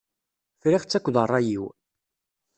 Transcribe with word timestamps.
Friɣ-tt 0.61 0.97
akked 0.97 1.15
rray-iw. 1.25 1.63